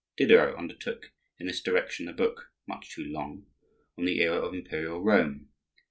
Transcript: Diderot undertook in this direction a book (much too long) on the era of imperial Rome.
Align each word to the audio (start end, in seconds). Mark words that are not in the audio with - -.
Diderot 0.17 0.55
undertook 0.57 1.11
in 1.37 1.45
this 1.45 1.61
direction 1.61 2.07
a 2.07 2.13
book 2.13 2.49
(much 2.65 2.89
too 2.89 3.05
long) 3.05 3.45
on 3.99 4.05
the 4.05 4.19
era 4.21 4.41
of 4.43 4.55
imperial 4.55 4.99
Rome. 4.99 5.49